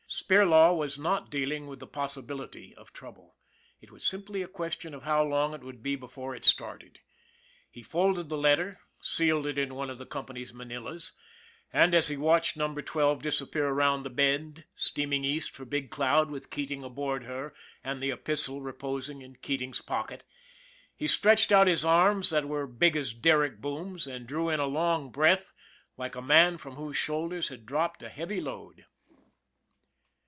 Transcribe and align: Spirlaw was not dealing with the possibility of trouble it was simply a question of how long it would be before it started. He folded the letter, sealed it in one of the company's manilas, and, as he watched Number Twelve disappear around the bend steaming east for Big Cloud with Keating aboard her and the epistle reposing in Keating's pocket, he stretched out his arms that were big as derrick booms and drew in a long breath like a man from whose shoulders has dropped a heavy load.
Spirlaw 0.13 0.75
was 0.77 0.99
not 0.99 1.31
dealing 1.31 1.67
with 1.67 1.79
the 1.79 1.87
possibility 1.87 2.75
of 2.75 2.91
trouble 2.91 3.37
it 3.79 3.91
was 3.91 4.05
simply 4.05 4.41
a 4.41 4.47
question 4.47 4.93
of 4.93 5.03
how 5.03 5.23
long 5.23 5.53
it 5.53 5.61
would 5.61 5.81
be 5.81 5.95
before 5.95 6.35
it 6.35 6.43
started. 6.43 6.99
He 7.69 7.81
folded 7.81 8.27
the 8.27 8.37
letter, 8.37 8.81
sealed 8.99 9.47
it 9.47 9.57
in 9.57 9.73
one 9.73 9.89
of 9.89 9.97
the 9.97 10.05
company's 10.05 10.51
manilas, 10.53 11.13
and, 11.71 11.95
as 11.95 12.09
he 12.09 12.17
watched 12.17 12.57
Number 12.57 12.81
Twelve 12.81 13.21
disappear 13.23 13.67
around 13.69 14.03
the 14.03 14.09
bend 14.09 14.65
steaming 14.75 15.23
east 15.23 15.51
for 15.51 15.63
Big 15.63 15.89
Cloud 15.89 16.29
with 16.29 16.49
Keating 16.51 16.83
aboard 16.83 17.23
her 17.23 17.53
and 17.81 18.03
the 18.03 18.11
epistle 18.11 18.61
reposing 18.61 19.21
in 19.21 19.37
Keating's 19.37 19.81
pocket, 19.81 20.25
he 20.93 21.07
stretched 21.07 21.53
out 21.53 21.67
his 21.67 21.85
arms 21.85 22.29
that 22.31 22.49
were 22.49 22.67
big 22.67 22.97
as 22.97 23.13
derrick 23.13 23.61
booms 23.61 24.07
and 24.07 24.27
drew 24.27 24.49
in 24.49 24.59
a 24.59 24.67
long 24.67 25.09
breath 25.09 25.53
like 25.95 26.15
a 26.17 26.21
man 26.21 26.57
from 26.57 26.75
whose 26.75 26.97
shoulders 26.97 27.47
has 27.47 27.59
dropped 27.61 28.03
a 28.03 28.09
heavy 28.09 28.41
load. 28.41 28.83